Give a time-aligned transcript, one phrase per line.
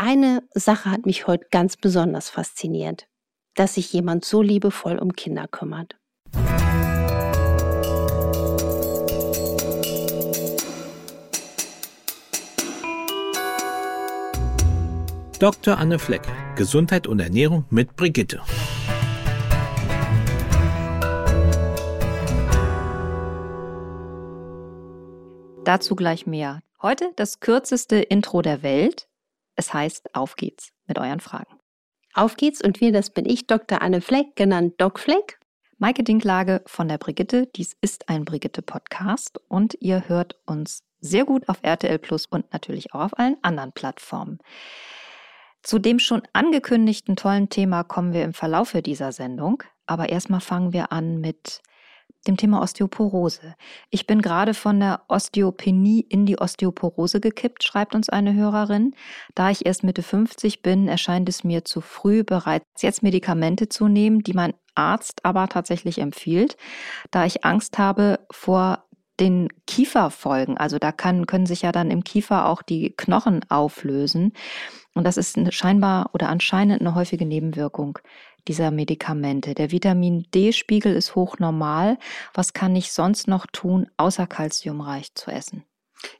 [0.00, 3.06] eine Sache hat mich heute ganz besonders fasziniert,
[3.54, 5.98] dass sich jemand so liebevoll um Kinder kümmert.
[15.38, 15.76] Dr.
[15.76, 16.22] Anne Fleck,
[16.56, 18.40] Gesundheit und Ernährung mit Brigitte.
[25.64, 26.60] Dazu gleich mehr.
[26.80, 29.09] Heute das kürzeste Intro der Welt.
[29.60, 31.60] Es heißt Auf geht's mit euren Fragen.
[32.14, 33.82] Auf geht's und wir, das bin ich, Dr.
[33.82, 35.38] Anne Fleck, genannt Doc Fleck.
[35.76, 37.46] Maike Dinklage von der Brigitte.
[37.46, 42.94] Dies ist ein Brigitte-Podcast und ihr hört uns sehr gut auf RTL Plus und natürlich
[42.94, 44.38] auch auf allen anderen Plattformen.
[45.62, 49.62] Zu dem schon angekündigten tollen Thema kommen wir im Verlaufe dieser Sendung.
[49.84, 51.60] Aber erstmal fangen wir an mit
[52.26, 53.54] dem Thema Osteoporose.
[53.90, 58.94] Ich bin gerade von der Osteopenie in die Osteoporose gekippt, schreibt uns eine Hörerin.
[59.34, 63.88] Da ich erst Mitte 50 bin, erscheint es mir zu früh, bereits jetzt Medikamente zu
[63.88, 66.56] nehmen, die mein Arzt aber tatsächlich empfiehlt,
[67.10, 68.84] da ich Angst habe vor
[69.20, 70.56] den Kieferfolgen.
[70.56, 74.32] Also da kann, können sich ja dann im Kiefer auch die Knochen auflösen.
[74.94, 77.98] Und das ist scheinbar oder anscheinend eine häufige Nebenwirkung
[78.48, 79.54] dieser Medikamente.
[79.54, 81.98] Der Vitamin D-Spiegel ist hochnormal.
[82.34, 85.64] Was kann ich sonst noch tun, außer kalziumreich zu essen?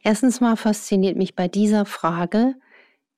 [0.03, 2.55] Erstens mal fasziniert mich bei dieser Frage,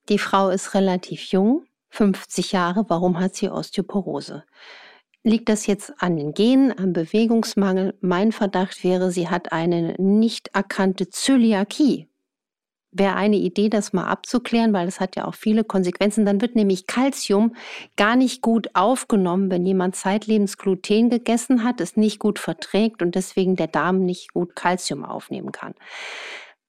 [0.08, 4.45] die Frau ist relativ jung, 50 Jahre, warum hat sie Osteoporose?
[5.25, 7.97] Liegt das jetzt an den Genen, am Bewegungsmangel?
[8.00, 12.08] Mein Verdacht wäre, sie hat eine nicht erkannte Zöliakie
[12.92, 16.24] wäre eine Idee, das mal abzuklären, weil das hat ja auch viele Konsequenzen.
[16.26, 17.56] Dann wird nämlich Kalzium
[17.96, 23.14] gar nicht gut aufgenommen, wenn jemand zeitlebens Gluten gegessen hat, es nicht gut verträgt und
[23.14, 25.74] deswegen der Darm nicht gut Kalzium aufnehmen kann.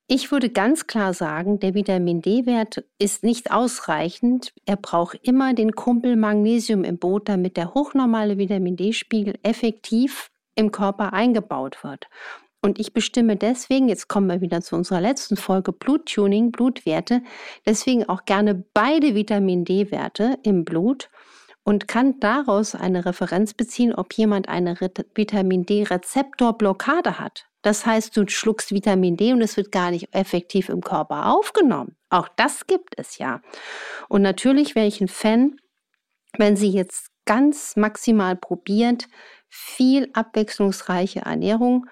[0.07, 4.53] Ich würde ganz klar sagen, der Vitamin D-Wert ist nicht ausreichend.
[4.65, 10.71] Er braucht immer den Kumpel Magnesium im Boot, damit der hochnormale Vitamin D-Spiegel effektiv im
[10.71, 12.07] Körper eingebaut wird.
[12.63, 17.21] Und ich bestimme deswegen, jetzt kommen wir wieder zu unserer letzten Folge, Bluttuning, Blutwerte,
[17.65, 21.09] deswegen auch gerne beide Vitamin D-Werte im Blut
[21.63, 27.47] und kann daraus eine Referenz beziehen, ob jemand eine Vitamin D-Rezeptorblockade hat.
[27.63, 31.97] Das heißt, du schluckst Vitamin D und es wird gar nicht effektiv im Körper aufgenommen.
[32.09, 33.41] Auch das gibt es ja.
[34.07, 35.57] Und natürlich wäre ich ein Fan,
[36.37, 39.09] wenn sie jetzt ganz maximal probiert,
[39.49, 41.87] viel abwechslungsreiche Ernährung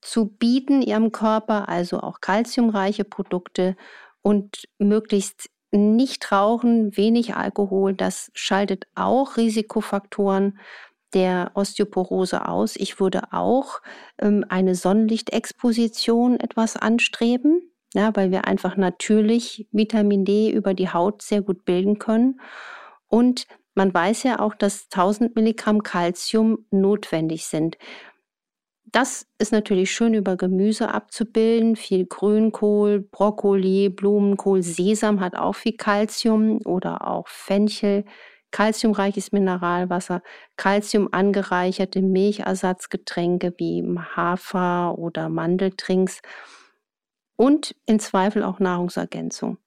[0.00, 3.76] zu bieten ihrem Körper, also auch kalziumreiche Produkte
[4.22, 10.58] und möglichst nicht rauchen, wenig Alkohol, das schaltet auch Risikofaktoren
[11.14, 12.76] der Osteoporose aus.
[12.76, 13.80] Ich würde auch
[14.18, 17.62] ähm, eine Sonnenlichtexposition etwas anstreben,
[17.94, 22.40] ja, weil wir einfach natürlich Vitamin D über die Haut sehr gut bilden können.
[23.08, 27.76] Und man weiß ja auch, dass 1000 Milligramm Kalzium notwendig sind.
[28.92, 31.76] Das ist natürlich schön über Gemüse abzubilden.
[31.76, 38.04] Viel Grünkohl, Brokkoli, Blumenkohl, Sesam hat auch viel Kalzium oder auch Fenchel,
[38.50, 40.22] kalziumreiches Mineralwasser,
[40.56, 43.84] Kalzium angereicherte Milchersatzgetränke wie
[44.16, 46.20] Hafer oder Mandeltrinks
[47.36, 49.58] und im Zweifel auch Nahrungsergänzung.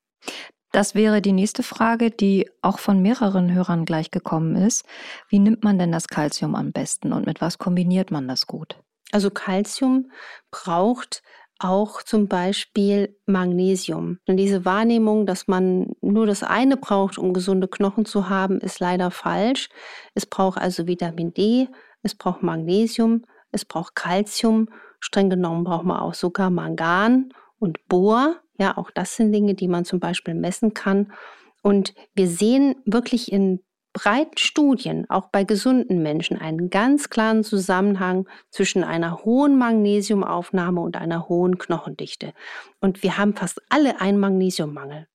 [0.74, 4.86] Das wäre die nächste Frage, die auch von mehreren Hörern gleich gekommen ist.
[5.30, 8.84] Wie nimmt man denn das Kalzium am besten und mit was kombiniert man das gut?
[9.12, 10.12] Also Calcium
[10.52, 11.22] braucht
[11.60, 14.20] auch zum Beispiel Magnesium.
[14.28, 18.80] Und diese Wahrnehmung, dass man nur das eine braucht, um gesunde Knochen zu haben, ist
[18.80, 19.70] leider falsch.
[20.14, 21.70] Es braucht also Vitamin D,
[22.02, 24.68] es braucht Magnesium, es braucht Calcium.
[25.00, 28.42] Streng genommen braucht man auch sogar Mangan und Bohr.
[28.58, 31.14] Ja, auch das sind Dinge, die man zum Beispiel messen kann.
[31.62, 33.62] Und wir sehen wirklich in
[33.94, 40.98] breiten Studien, auch bei gesunden Menschen, einen ganz klaren Zusammenhang zwischen einer hohen Magnesiumaufnahme und
[40.98, 42.34] einer hohen Knochendichte.
[42.82, 45.08] Und wir haben fast alle einen Magnesiummangel.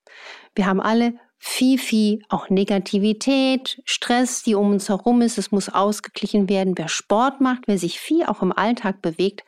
[0.55, 5.37] Wir haben alle viel, viel auch Negativität, Stress, die um uns herum ist.
[5.37, 6.77] Es muss ausgeglichen werden.
[6.77, 9.43] Wer Sport macht, wer sich viel auch im Alltag bewegt,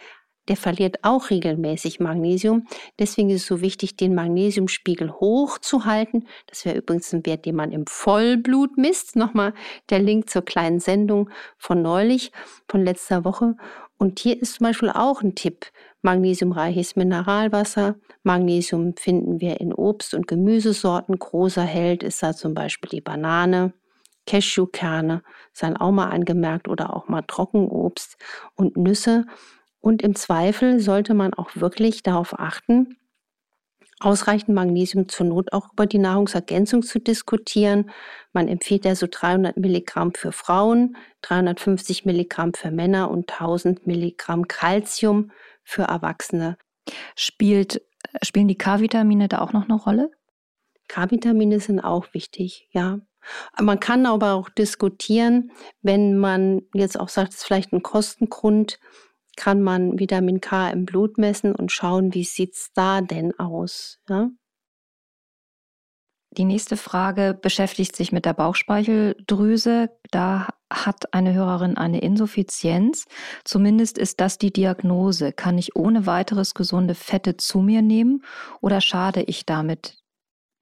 [0.48, 2.68] der verliert auch regelmäßig Magnesium.
[3.00, 6.26] Deswegen ist es so wichtig, den Magnesiumspiegel hoch zu halten.
[6.48, 9.16] Das wäre übrigens ein Wert, den man im Vollblut misst.
[9.16, 9.54] Nochmal
[9.90, 12.32] der Link zur kleinen Sendung von neulich,
[12.68, 13.56] von letzter Woche.
[13.98, 15.68] Und hier ist zum Beispiel auch ein Tipp.
[16.02, 17.96] Magnesiumreiches Mineralwasser.
[18.24, 21.20] Magnesium finden wir in Obst- und Gemüsesorten.
[21.20, 23.74] Großer Held ist da zum Beispiel die Banane.
[24.26, 28.18] Cashewkerne, seien auch mal angemerkt, oder auch mal Trockenobst
[28.56, 29.26] und Nüsse.
[29.82, 32.98] Und im Zweifel sollte man auch wirklich darauf achten,
[34.00, 37.92] ausreichend Magnesium zur Not auch über die Nahrungsergänzung zu diskutieren.
[38.34, 44.48] Man empfiehlt ja so 300 Milligramm für Frauen, 350 Milligramm für Männer und 1000 Milligramm
[44.48, 45.32] Calcium
[45.64, 46.58] für Erwachsene.
[47.16, 47.82] Spielt,
[48.24, 50.12] spielen die K-Vitamine da auch noch eine Rolle?
[50.88, 53.00] K-Vitamine sind auch wichtig, ja.
[53.60, 55.52] Man kann aber auch diskutieren,
[55.84, 58.80] wenn man jetzt auch sagt, es ist vielleicht ein Kostengrund,
[59.42, 63.98] kann man Vitamin K im Blut messen und schauen, wie sieht es da denn aus.
[64.08, 64.30] Ja?
[66.38, 69.90] Die nächste Frage beschäftigt sich mit der Bauchspeicheldrüse.
[70.12, 73.06] Da hat eine Hörerin eine Insuffizienz.
[73.44, 75.34] Zumindest ist das die Diagnose.
[75.34, 78.24] Kann ich ohne weiteres gesunde Fette zu mir nehmen
[78.62, 80.04] oder schade ich damit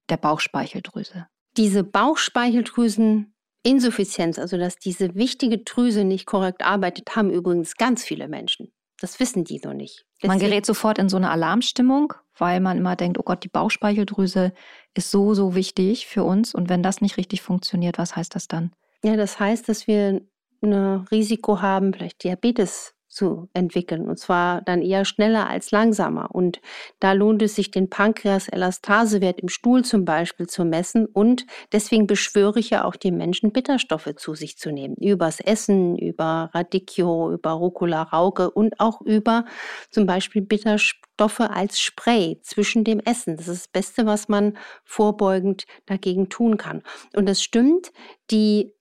[0.08, 1.26] der Bauchspeicheldrüse?
[1.58, 8.28] Diese Bauchspeicheldrüsen Insuffizienz, also dass diese wichtige Drüse nicht korrekt arbeitet, haben übrigens ganz viele
[8.28, 8.72] Menschen.
[9.00, 10.04] Das wissen die noch nicht.
[10.18, 13.48] Deswegen, man gerät sofort in so eine Alarmstimmung, weil man immer denkt, oh Gott, die
[13.48, 14.52] Bauchspeicheldrüse
[14.94, 16.54] ist so, so wichtig für uns.
[16.54, 18.72] Und wenn das nicht richtig funktioniert, was heißt das dann?
[19.02, 20.20] Ja, das heißt, dass wir
[20.62, 24.08] ein Risiko haben, vielleicht Diabetes zu entwickeln.
[24.08, 26.28] Und zwar dann eher schneller als langsamer.
[26.32, 26.60] Und
[27.00, 31.06] da lohnt es sich, den Pankreas-Elastasewert im Stuhl zum Beispiel zu messen.
[31.06, 34.94] Und deswegen beschwöre ich ja auch die Menschen, Bitterstoffe zu sich zu nehmen.
[34.96, 39.44] Übers Essen, über Radicchio, über Rucola, Rauke und auch über
[39.90, 43.36] zum Beispiel Bitterstoffe als Spray zwischen dem Essen.
[43.36, 46.82] Das ist das Beste, was man vorbeugend dagegen tun kann.
[47.14, 47.92] Und es stimmt,
[48.30, 48.72] die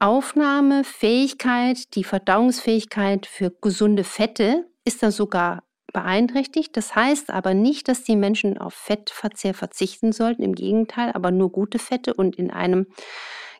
[0.00, 5.62] Aufnahmefähigkeit, die Verdauungsfähigkeit für gesunde Fette ist da sogar
[5.92, 6.74] beeinträchtigt.
[6.76, 10.42] Das heißt aber nicht, dass die Menschen auf Fettverzehr verzichten sollten.
[10.42, 12.86] Im Gegenteil, aber nur gute Fette und in einem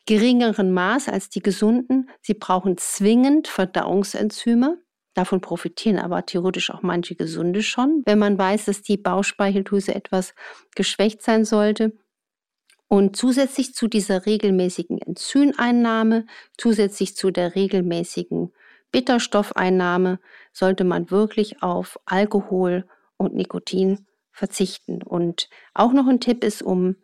[0.07, 2.09] geringeren Maß als die gesunden.
[2.23, 4.79] Sie brauchen zwingend Verdauungsenzyme.
[5.13, 8.03] Davon profitieren aber theoretisch auch manche Gesunde schon.
[8.07, 10.35] Wenn man weiß, dass die Bauchspeicheldrüse etwas
[10.75, 11.93] geschwächt sein sollte,
[12.93, 16.27] und zusätzlich zu dieser regelmäßigen Enzymeinnahme,
[16.59, 18.53] zusätzlich zu der regelmäßigen
[18.91, 20.19] Bitterstoffeinnahme,
[20.53, 25.05] sollte man wirklich auf Alkohol und Nikotin verzichten.
[25.05, 26.97] Und auch noch ein Tipp ist, um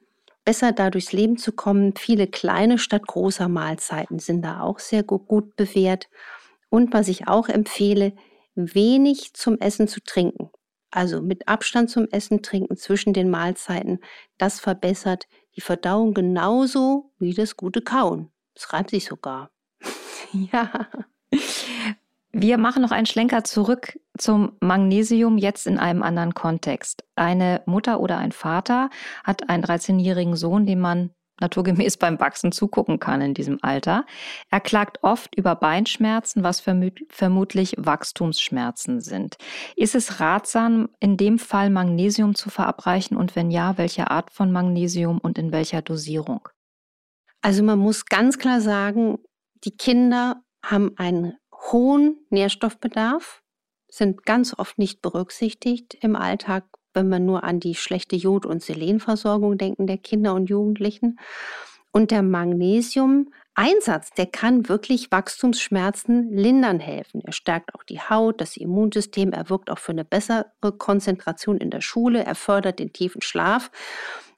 [0.44, 5.04] besser da durchs Leben zu kommen, viele kleine statt großer Mahlzeiten sind da auch sehr
[5.04, 6.08] gut bewährt.
[6.68, 8.12] Und was ich auch empfehle,
[8.56, 10.50] wenig zum Essen zu trinken.
[10.90, 14.00] Also mit Abstand zum Essen trinken zwischen den Mahlzeiten,
[14.36, 18.30] das verbessert die Verdauung genauso wie das gute Kauen.
[18.54, 19.50] Es reimt sich sogar.
[20.32, 20.88] ja.
[22.32, 27.04] Wir machen noch einen Schlenker zurück zum Magnesium, jetzt in einem anderen Kontext.
[27.14, 28.90] Eine Mutter oder ein Vater
[29.24, 31.10] hat einen 13-jährigen Sohn, dem man
[31.40, 34.04] naturgemäß beim Wachsen zugucken kann in diesem Alter.
[34.50, 39.36] Er klagt oft über Beinschmerzen, was vermutlich Wachstumsschmerzen sind.
[39.76, 44.52] Ist es ratsam, in dem Fall Magnesium zu verabreichen und wenn ja, welche Art von
[44.52, 46.48] Magnesium und in welcher Dosierung?
[47.42, 49.18] Also man muss ganz klar sagen,
[49.64, 51.34] die Kinder haben einen
[51.70, 53.42] hohen Nährstoffbedarf,
[53.88, 56.64] sind ganz oft nicht berücksichtigt im Alltag
[56.96, 61.18] wenn wir nur an die schlechte Jod- und Selenversorgung denken der Kinder und Jugendlichen.
[61.92, 67.22] Und der Magnesium-Einsatz, der kann wirklich Wachstumsschmerzen lindern helfen.
[67.24, 70.46] Er stärkt auch die Haut, das Immunsystem, er wirkt auch für eine bessere
[70.76, 73.70] Konzentration in der Schule, er fördert den tiefen Schlaf.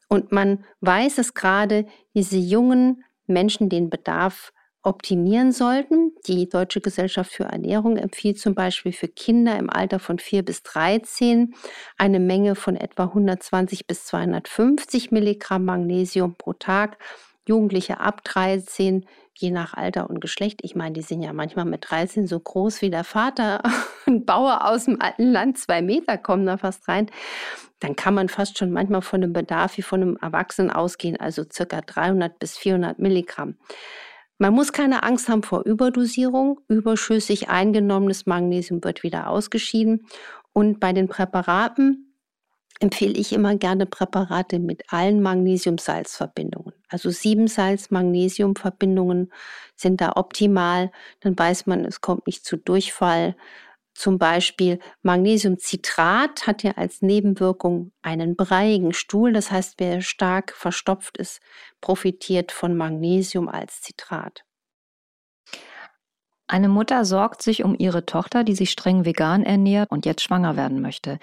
[0.09, 6.13] Und man weiß es gerade, diese jungen Menschen den Bedarf optimieren sollten.
[6.27, 10.63] Die Deutsche Gesellschaft für Ernährung empfiehlt zum Beispiel für Kinder im Alter von 4 bis
[10.63, 11.55] 13
[11.97, 16.99] eine Menge von etwa 120 bis 250 Milligramm Magnesium pro Tag.
[17.49, 20.61] Jugendliche ab 13, je nach Alter und Geschlecht.
[20.63, 23.63] Ich meine, die sind ja manchmal mit 13 so groß wie der Vater.
[24.07, 27.11] Ein Bauer aus dem alten Land, zwei Meter kommen da fast rein.
[27.81, 31.45] Dann kann man fast schon manchmal von einem Bedarf wie von einem Erwachsenen ausgehen, also
[31.51, 33.57] circa 300 bis 400 Milligramm.
[34.39, 36.61] Man muss keine Angst haben vor Überdosierung.
[36.69, 40.07] Überschüssig eingenommenes Magnesium wird wieder ausgeschieden.
[40.53, 42.15] Und bei den Präparaten
[42.81, 46.73] empfehle ich immer gerne Präparate mit allen Magnesium-Salz-Verbindungen.
[46.89, 49.33] Also sieben Salz-Magnesium-Verbindungen
[49.75, 50.93] sind da optimal.
[51.21, 53.37] Dann weiß man, es kommt nicht zu Durchfall.
[53.99, 59.33] Zum Beispiel Magnesiumcitrat hat ja als Nebenwirkung einen breiigen Stuhl.
[59.33, 61.41] Das heißt, wer stark verstopft ist,
[61.81, 64.45] profitiert von Magnesium als Zitrat.
[66.47, 70.57] Eine Mutter sorgt sich um ihre Tochter, die sich streng vegan ernährt und jetzt schwanger
[70.57, 71.19] werden möchte.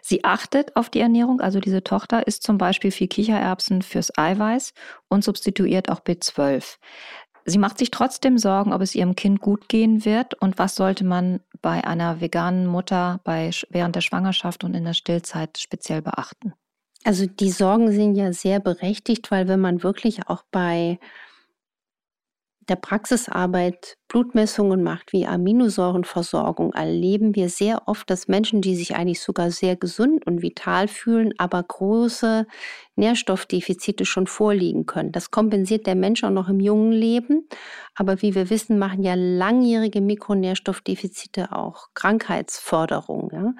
[0.00, 4.72] Sie achtet auf die Ernährung, also diese Tochter isst zum Beispiel viel Kichererbsen fürs Eiweiß
[5.08, 6.76] und substituiert auch B12.
[7.44, 11.04] Sie macht sich trotzdem Sorgen, ob es ihrem Kind gut gehen wird und was sollte
[11.04, 16.54] man bei einer veganen Mutter bei, während der Schwangerschaft und in der Stillzeit speziell beachten.
[17.04, 20.98] Also die Sorgen sind ja sehr berechtigt, weil wenn man wirklich auch bei
[22.70, 29.20] der Praxisarbeit Blutmessungen macht, wie Aminosäurenversorgung, erleben wir sehr oft, dass Menschen, die sich eigentlich
[29.20, 32.46] sogar sehr gesund und vital fühlen, aber große
[32.94, 35.10] Nährstoffdefizite schon vorliegen können.
[35.10, 37.48] Das kompensiert der Mensch auch noch im jungen Leben.
[37.94, 43.30] Aber wie wir wissen, machen ja langjährige Mikronährstoffdefizite auch Krankheitsförderung.
[43.32, 43.54] Ja.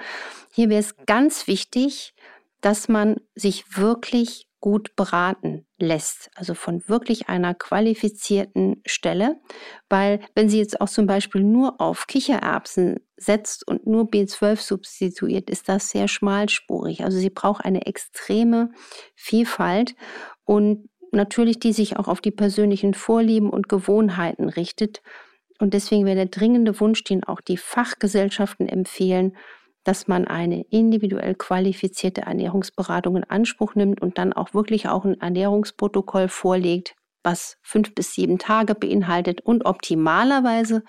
[0.53, 2.15] Hier wäre es ganz wichtig,
[2.61, 9.41] dass man sich wirklich gut beraten lässt, also von wirklich einer qualifizierten Stelle,
[9.89, 15.51] weil wenn sie jetzt auch zum Beispiel nur auf Kichererbsen setzt und nur B12 substituiert,
[15.51, 17.05] ist das sehr schmalspurig.
[17.05, 18.71] Also sie braucht eine extreme
[19.15, 19.95] Vielfalt
[20.45, 25.03] und natürlich die sich auch auf die persönlichen Vorlieben und Gewohnheiten richtet.
[25.59, 29.37] Und deswegen wäre der dringende Wunsch, den auch die Fachgesellschaften empfehlen,
[29.85, 35.21] dass man eine individuell qualifizierte Ernährungsberatung in Anspruch nimmt und dann auch wirklich auch ein
[35.21, 39.41] Ernährungsprotokoll vorlegt, was fünf bis sieben Tage beinhaltet.
[39.41, 40.83] Und optimalerweise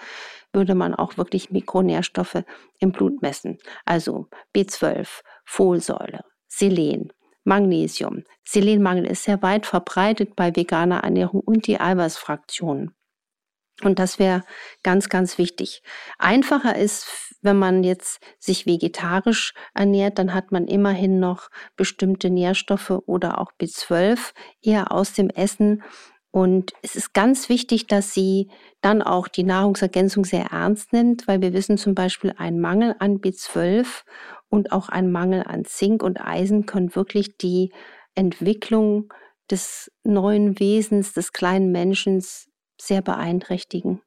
[0.53, 2.43] würde man auch wirklich Mikronährstoffe
[2.79, 3.57] im Blut messen.
[3.86, 7.12] Also B12, Folsäure, Selen,
[7.43, 8.24] Magnesium.
[8.43, 12.93] Selenmangel ist sehr weit verbreitet bei veganer Ernährung und die Eiweißfraktionen.
[13.83, 14.43] Und das wäre
[14.83, 15.81] ganz, ganz wichtig.
[16.19, 23.01] Einfacher ist, wenn man jetzt sich vegetarisch ernährt, dann hat man immerhin noch bestimmte Nährstoffe
[23.05, 25.83] oder auch B12 eher aus dem Essen.
[26.31, 31.41] Und es ist ganz wichtig, dass sie dann auch die Nahrungsergänzung sehr ernst nimmt, weil
[31.41, 34.03] wir wissen zum Beispiel, ein Mangel an B12
[34.50, 37.71] und auch ein Mangel an Zink und Eisen können wirklich die
[38.15, 39.12] Entwicklung
[39.50, 42.24] des neuen Wesens, des kleinen Menschen
[42.79, 44.01] sehr beeinträchtigen.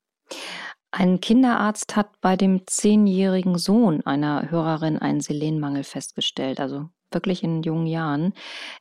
[0.96, 7.64] Ein Kinderarzt hat bei dem zehnjährigen Sohn einer Hörerin einen Selenmangel festgestellt, also wirklich in
[7.64, 8.32] jungen Jahren.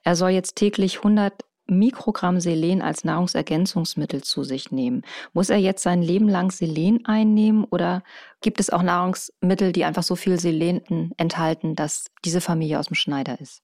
[0.03, 5.01] Er soll jetzt täglich 100 Mikrogramm Selen als Nahrungsergänzungsmittel zu sich nehmen.
[5.33, 8.03] Muss er jetzt sein Leben lang Selen einnehmen oder
[8.41, 12.95] gibt es auch Nahrungsmittel, die einfach so viel Selen enthalten, dass diese Familie aus dem
[12.95, 13.63] Schneider ist?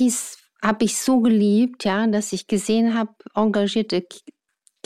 [0.00, 4.04] Dies habe ich so geliebt, ja, dass ich gesehen habe, engagierte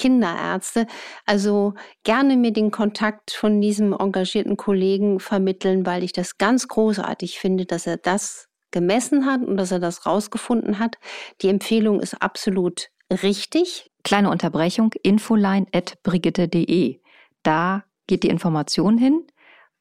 [0.00, 0.86] Kinderärzte.
[1.26, 7.38] Also gerne mir den Kontakt von diesem engagierten Kollegen vermitteln, weil ich das ganz großartig
[7.38, 10.96] finde, dass er das gemessen hat und dass er das rausgefunden hat.
[11.42, 13.90] Die Empfehlung ist absolut richtig.
[14.04, 17.00] Kleine Unterbrechung, infoline.brigitte.de.
[17.42, 19.26] Da geht die Information hin,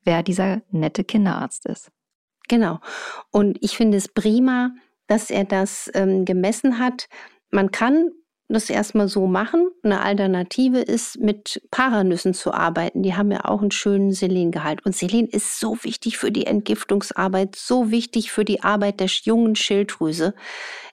[0.03, 1.91] wer dieser nette Kinderarzt ist.
[2.49, 2.79] Genau.
[3.31, 4.71] Und ich finde es prima,
[5.07, 7.07] dass er das ähm, gemessen hat.
[7.51, 8.11] Man kann
[8.49, 9.69] das erstmal so machen.
[9.83, 13.03] Eine Alternative ist, mit Paranüssen zu arbeiten.
[13.03, 14.83] Die haben ja auch einen schönen Selengehalt.
[14.85, 19.55] Und Selen ist so wichtig für die Entgiftungsarbeit, so wichtig für die Arbeit der jungen
[19.55, 20.33] Schilddrüse.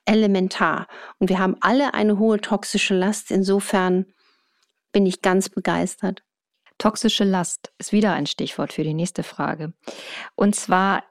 [0.05, 0.87] Elementar.
[1.19, 3.31] Und wir haben alle eine hohe toxische Last.
[3.31, 4.07] Insofern
[4.93, 6.23] bin ich ganz begeistert.
[6.79, 9.73] Toxische Last ist wieder ein Stichwort für die nächste Frage.
[10.35, 11.05] Und zwar,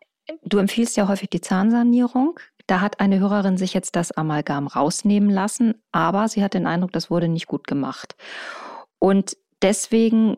[0.44, 2.40] du empfiehlst ja häufig die Zahnsanierung.
[2.68, 6.92] Da hat eine Hörerin sich jetzt das Amalgam rausnehmen lassen, aber sie hat den Eindruck,
[6.92, 8.16] das wurde nicht gut gemacht.
[9.00, 10.38] Und deswegen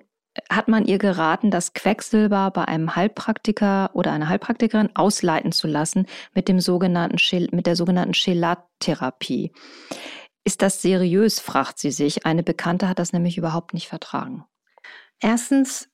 [0.49, 6.05] hat man ihr geraten, das Quecksilber bei einem Heilpraktiker oder einer Heilpraktikerin ausleiten zu lassen
[6.33, 7.17] mit dem sogenannten
[7.55, 9.51] mit der sogenannten Chelattherapie.
[10.43, 12.25] Ist das seriös, fragt sie sich.
[12.25, 14.45] Eine Bekannte hat das nämlich überhaupt nicht vertragen.
[15.19, 15.89] Erstens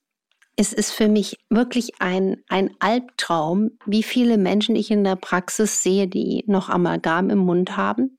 [0.56, 5.82] es ist für mich wirklich ein, ein Albtraum, wie viele Menschen ich in der Praxis
[5.82, 8.18] sehe, die noch Amalgam im Mund haben.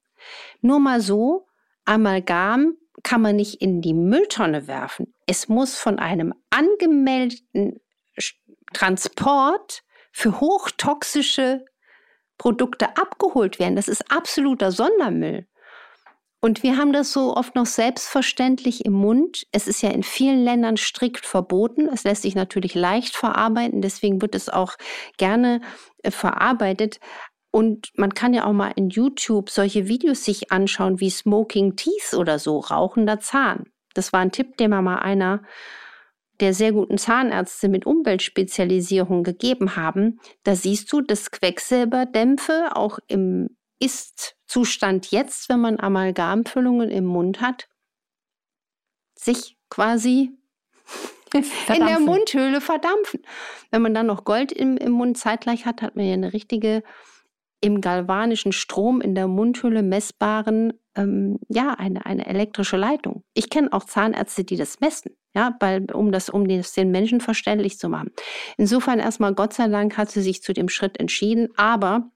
[0.61, 1.47] Nur mal so,
[1.85, 5.13] Amalgam kann man nicht in die Mülltonne werfen.
[5.27, 7.79] Es muss von einem angemeldeten
[8.73, 11.65] Transport für hochtoxische
[12.37, 13.75] Produkte abgeholt werden.
[13.75, 15.47] Das ist absoluter Sondermüll.
[16.41, 19.47] Und wir haben das so oft noch selbstverständlich im Mund.
[19.51, 21.87] Es ist ja in vielen Ländern strikt verboten.
[21.87, 24.75] Es lässt sich natürlich leicht verarbeiten, deswegen wird es auch
[25.17, 25.61] gerne
[26.03, 26.99] äh, verarbeitet.
[27.51, 32.13] Und man kann ja auch mal in YouTube solche Videos sich anschauen wie Smoking Teeth
[32.13, 33.71] oder so, rauchender Zahn.
[33.93, 35.41] Das war ein Tipp, den mir mal einer
[36.41, 40.19] der sehr guten Zahnärzte mit Umweltspezialisierung gegeben haben.
[40.43, 43.55] Da siehst du, dass Quecksilberdämpfe auch im
[44.45, 47.67] ist-Zustand jetzt, wenn man Amalgamfüllungen im Mund hat,
[49.15, 50.31] sich quasi
[51.29, 51.75] Verdampfen.
[51.75, 53.21] in der Mundhöhle verdampfen.
[53.71, 56.83] Wenn man dann noch Gold im, im Mund zeitgleich hat, hat man ja eine richtige
[57.61, 63.23] im galvanischen Strom in der Mundhöhle messbaren, ähm, ja, eine, eine elektrische Leitung.
[63.33, 67.21] Ich kenne auch Zahnärzte, die das messen, ja, weil, um das, um das den Menschen
[67.21, 68.11] verständlich zu machen.
[68.57, 72.11] Insofern erstmal Gott sei Dank hat sie sich zu dem Schritt entschieden, aber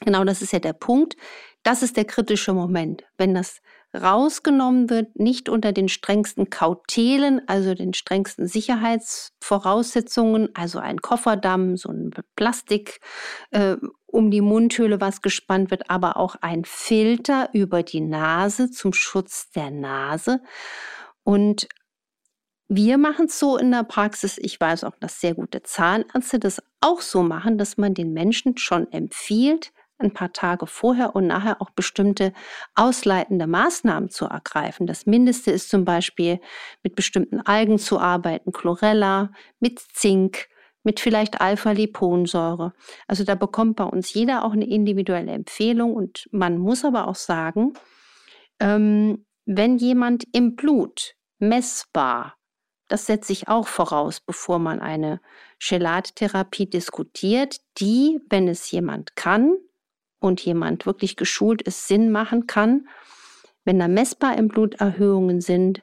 [0.00, 1.16] Genau, das ist ja der Punkt.
[1.62, 3.60] Das ist der kritische Moment, wenn das
[3.94, 11.90] rausgenommen wird, nicht unter den strengsten Kautelen, also den strengsten Sicherheitsvoraussetzungen, also ein Kofferdamm, so
[11.90, 13.00] ein Plastik
[13.50, 13.76] äh,
[14.06, 19.50] um die Mundhöhle, was gespannt wird, aber auch ein Filter über die Nase zum Schutz
[19.50, 20.40] der Nase.
[21.24, 21.68] Und
[22.68, 24.38] wir machen es so in der Praxis.
[24.38, 28.56] Ich weiß auch, dass sehr gute Zahnärzte das auch so machen, dass man den Menschen
[28.56, 32.32] schon empfiehlt, ein paar Tage vorher und nachher auch bestimmte
[32.74, 34.86] ausleitende Maßnahmen zu ergreifen.
[34.86, 36.40] Das Mindeste ist zum Beispiel
[36.82, 39.30] mit bestimmten Algen zu arbeiten, Chlorella,
[39.60, 40.48] mit Zink,
[40.82, 42.72] mit vielleicht Alpha-Liponsäure.
[43.06, 47.16] Also da bekommt bei uns jeder auch eine individuelle Empfehlung und man muss aber auch
[47.16, 47.74] sagen,
[48.60, 52.36] ähm, wenn jemand im Blut messbar,
[52.88, 55.20] das setze ich auch voraus, bevor man eine
[55.58, 59.56] Chelattherapie diskutiert, die, wenn es jemand kann,
[60.20, 62.88] und jemand wirklich geschult ist, Sinn machen kann.
[63.64, 65.82] Wenn da messbar im Blut Erhöhungen sind,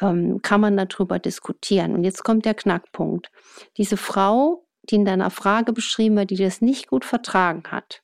[0.00, 1.94] ähm, kann man darüber diskutieren.
[1.94, 3.30] Und jetzt kommt der Knackpunkt.
[3.76, 8.02] Diese Frau, die in deiner Frage beschrieben wird, die das nicht gut vertragen hat,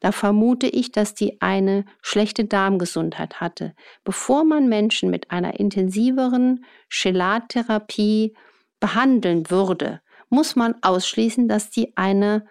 [0.00, 3.74] da vermute ich, dass die eine schlechte Darmgesundheit hatte.
[4.04, 8.36] Bevor man Menschen mit einer intensiveren Chelattherapie
[8.78, 12.46] behandeln würde, muss man ausschließen, dass die eine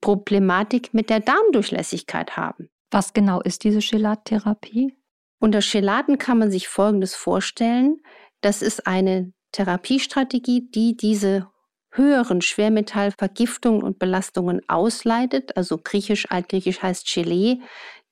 [0.00, 2.68] Problematik mit der Darmdurchlässigkeit haben.
[2.90, 4.94] Was genau ist diese Chelattherapie?
[5.38, 8.00] Unter Chelaten kann man sich Folgendes vorstellen.
[8.40, 11.48] Das ist eine Therapiestrategie, die diese
[11.90, 15.56] höheren Schwermetallvergiftungen und Belastungen ausleitet.
[15.56, 17.60] Also griechisch, altgriechisch heißt Gelee,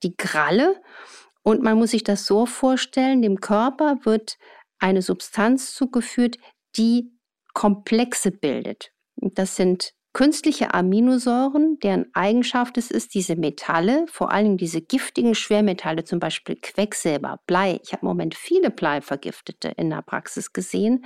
[0.02, 0.80] die Gralle.
[1.42, 4.38] Und man muss sich das so vorstellen, dem Körper wird
[4.78, 6.38] eine Substanz zugeführt,
[6.76, 7.12] die
[7.52, 8.92] Komplexe bildet.
[9.16, 16.04] Das sind Künstliche Aminosäuren, deren Eigenschaft es ist, diese Metalle, vor allem diese giftigen Schwermetalle,
[16.04, 21.04] zum Beispiel Quecksilber, Blei, ich habe im Moment viele Bleivergiftete in der Praxis gesehen,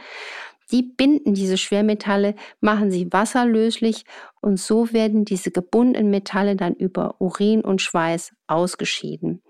[0.70, 4.04] die binden diese Schwermetalle, machen sie wasserlöslich
[4.42, 9.42] und so werden diese gebundenen Metalle dann über Urin und Schweiß ausgeschieden.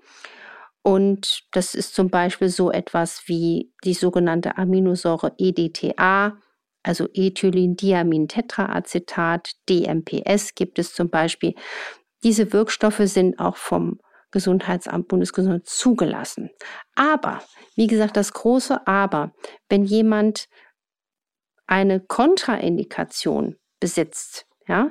[0.82, 6.38] Und das ist zum Beispiel so etwas wie die sogenannte Aminosäure EDTA,
[6.88, 11.54] also Ethylendiamin-Tetraacetat, DMPS gibt es zum Beispiel.
[12.24, 16.50] Diese Wirkstoffe sind auch vom Gesundheitsamt Bundesgesundheit zugelassen.
[16.94, 17.42] Aber,
[17.76, 19.32] wie gesagt, das große Aber,
[19.68, 20.48] wenn jemand
[21.66, 24.90] eine Kontraindikation besitzt, ja,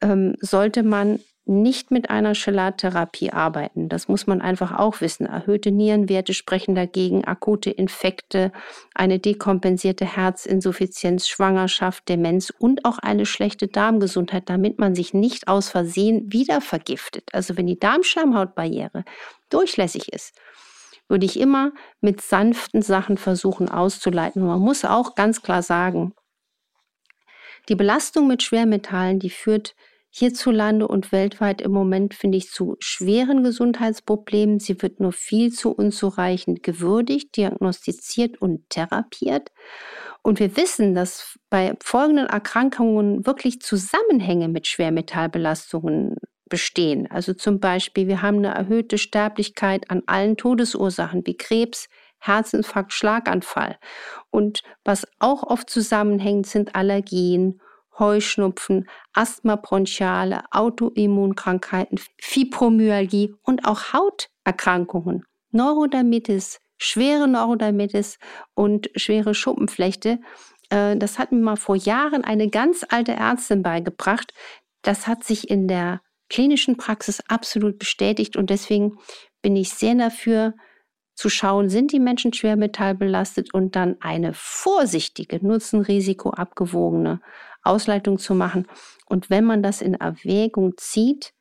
[0.00, 3.90] ähm, sollte man nicht mit einer Chelattherapie arbeiten.
[3.90, 5.26] Das muss man einfach auch wissen.
[5.26, 8.50] Erhöhte Nierenwerte sprechen dagegen, akute Infekte,
[8.94, 15.68] eine dekompensierte Herzinsuffizienz, Schwangerschaft, Demenz und auch eine schlechte Darmgesundheit, damit man sich nicht aus
[15.68, 17.28] Versehen wieder vergiftet.
[17.32, 19.04] Also wenn die Darmschleimhautbarriere
[19.50, 20.34] durchlässig ist,
[21.08, 24.40] würde ich immer mit sanften Sachen versuchen auszuleiten.
[24.42, 26.14] Und man muss auch ganz klar sagen,
[27.68, 29.74] die Belastung mit Schwermetallen, die führt
[30.16, 34.60] hierzulande und weltweit im Moment, finde ich, zu schweren Gesundheitsproblemen.
[34.60, 39.50] Sie wird nur viel zu unzureichend gewürdigt, diagnostiziert und therapiert.
[40.22, 46.14] Und wir wissen, dass bei folgenden Erkrankungen wirklich Zusammenhänge mit Schwermetallbelastungen
[46.48, 47.10] bestehen.
[47.10, 51.88] Also zum Beispiel, wir haben eine erhöhte Sterblichkeit an allen Todesursachen wie Krebs,
[52.20, 53.78] Herzinfarkt, Schlaganfall.
[54.30, 57.60] Und was auch oft zusammenhängt, sind Allergien
[57.98, 68.18] Heuschnupfen, Asthma bronchiale, Autoimmunkrankheiten, Fibromyalgie und auch Hauterkrankungen, Neurodermitis, schwere Neurodermitis
[68.54, 70.18] und schwere Schuppenflechte.
[70.70, 74.34] Äh, das hat mir mal vor Jahren eine ganz alte Ärztin beigebracht.
[74.82, 78.98] Das hat sich in der klinischen Praxis absolut bestätigt und deswegen
[79.42, 80.54] bin ich sehr dafür,
[81.14, 87.20] zu schauen, sind die Menschen schwermetallbelastet und dann eine vorsichtige, Nutzen-Risiko abgewogene
[87.64, 88.66] Ausleitung zu machen.
[89.06, 91.32] Und wenn man das in Erwägung zieht,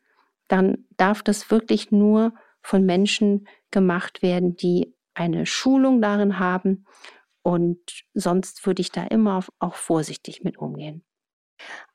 [0.47, 6.85] dann darf das wirklich nur von Menschen gemacht werden, die eine Schulung darin haben.
[7.41, 11.03] Und sonst würde ich da immer auch vorsichtig mit umgehen.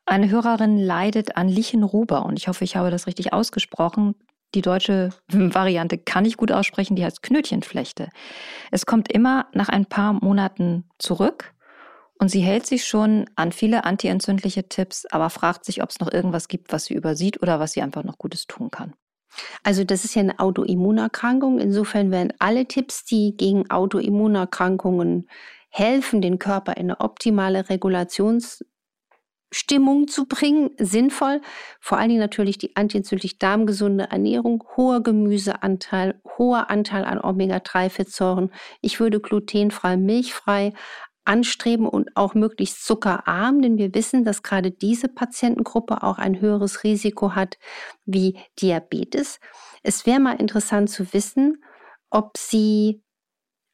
[0.05, 4.15] Eine Hörerin leidet an Lichenruber und ich hoffe, ich habe das richtig ausgesprochen.
[4.55, 8.09] Die deutsche Variante kann ich gut aussprechen, die heißt Knötchenflechte.
[8.71, 11.53] Es kommt immer nach ein paar Monaten zurück
[12.19, 16.11] und sie hält sich schon an viele antientzündliche Tipps, aber fragt sich, ob es noch
[16.11, 18.93] irgendwas gibt, was sie übersieht oder was sie einfach noch Gutes tun kann.
[19.63, 21.59] Also das ist ja eine Autoimmunerkrankung.
[21.59, 25.29] Insofern werden alle Tipps, die gegen Autoimmunerkrankungen
[25.69, 28.65] helfen, den Körper in eine optimale Regulations
[29.51, 31.41] Stimmung zu bringen, sinnvoll.
[31.79, 38.51] Vor allen Dingen natürlich die antientzündlich darmgesunde Ernährung, hoher Gemüseanteil, hoher Anteil an Omega-3-Fettsäuren.
[38.81, 40.73] Ich würde glutenfrei, milchfrei
[41.29, 46.83] anstreben und auch möglichst zuckerarm, denn wir wissen, dass gerade diese Patientengruppe auch ein höheres
[46.83, 47.59] Risiko hat
[48.05, 49.39] wie Diabetes.
[49.83, 51.63] Es wäre mal interessant zu wissen,
[52.09, 53.03] ob sie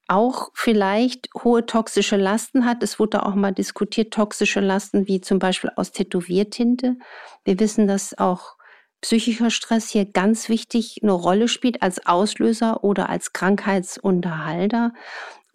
[0.08, 2.84] auch vielleicht hohe toxische Lasten hat.
[2.84, 6.98] Es wurde auch mal diskutiert, toxische Lasten wie zum Beispiel aus Tätowiertinte.
[7.46, 8.58] Wir wissen, dass auch
[9.00, 14.94] psychischer Stress hier ganz wichtig eine Rolle spielt als Auslöser oder als Krankheitsunterhalter.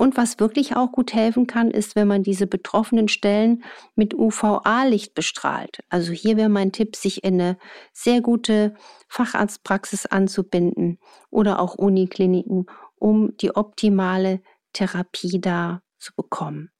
[0.01, 3.63] Und was wirklich auch gut helfen kann, ist, wenn man diese betroffenen Stellen
[3.97, 5.81] mit UVA-Licht bestrahlt.
[5.91, 7.59] Also hier wäre mein Tipp, sich in eine
[7.93, 8.75] sehr gute
[9.09, 14.41] Facharztpraxis anzubinden oder auch Unikliniken, um die optimale
[14.73, 16.71] Therapie da zu bekommen.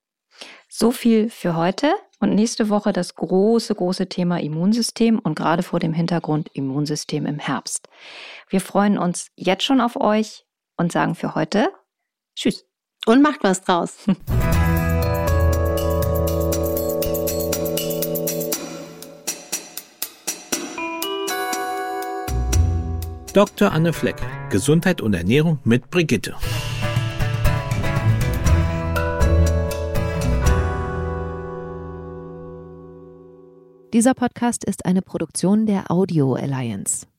[0.71, 5.79] So viel für heute und nächste Woche das große, große Thema Immunsystem und gerade vor
[5.79, 7.87] dem Hintergrund Immunsystem im Herbst.
[8.49, 10.47] Wir freuen uns jetzt schon auf euch
[10.79, 11.71] und sagen für heute
[12.35, 12.70] Tschüss.
[13.07, 13.97] Und macht was draus.
[23.33, 23.71] Dr.
[23.71, 24.17] Anne Fleck,
[24.51, 26.35] Gesundheit und Ernährung mit Brigitte.
[33.93, 37.10] Dieser Podcast ist eine Produktion der Audio Alliance.